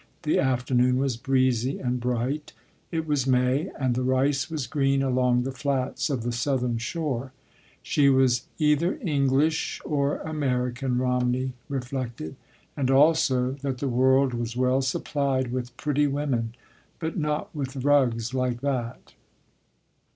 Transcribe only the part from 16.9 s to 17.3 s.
but